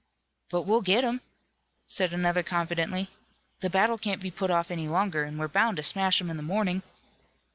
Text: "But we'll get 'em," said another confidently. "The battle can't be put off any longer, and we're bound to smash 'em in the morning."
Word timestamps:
"But 0.49 0.63
we'll 0.63 0.81
get 0.81 1.03
'em," 1.03 1.21
said 1.85 2.11
another 2.11 2.41
confidently. 2.41 3.11
"The 3.59 3.69
battle 3.69 3.99
can't 3.99 4.19
be 4.19 4.31
put 4.31 4.49
off 4.49 4.71
any 4.71 4.87
longer, 4.87 5.23
and 5.25 5.37
we're 5.37 5.47
bound 5.47 5.77
to 5.77 5.83
smash 5.83 6.19
'em 6.21 6.29
in 6.31 6.37
the 6.37 6.41
morning." 6.41 6.81